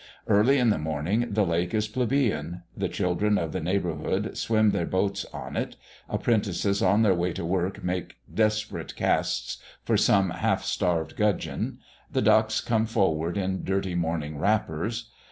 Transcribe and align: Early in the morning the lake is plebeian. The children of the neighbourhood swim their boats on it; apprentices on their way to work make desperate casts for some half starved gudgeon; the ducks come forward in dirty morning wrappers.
Early 0.25 0.57
in 0.57 0.71
the 0.71 0.79
morning 0.79 1.27
the 1.29 1.45
lake 1.45 1.75
is 1.75 1.87
plebeian. 1.87 2.63
The 2.75 2.89
children 2.89 3.37
of 3.37 3.51
the 3.51 3.59
neighbourhood 3.61 4.35
swim 4.35 4.71
their 4.71 4.87
boats 4.87 5.25
on 5.25 5.55
it; 5.55 5.75
apprentices 6.09 6.81
on 6.81 7.03
their 7.03 7.13
way 7.13 7.33
to 7.33 7.45
work 7.45 7.83
make 7.83 8.15
desperate 8.33 8.95
casts 8.95 9.59
for 9.83 9.97
some 9.97 10.31
half 10.31 10.63
starved 10.63 11.15
gudgeon; 11.15 11.77
the 12.11 12.23
ducks 12.23 12.61
come 12.61 12.87
forward 12.87 13.37
in 13.37 13.63
dirty 13.63 13.93
morning 13.93 14.39
wrappers. 14.39 15.11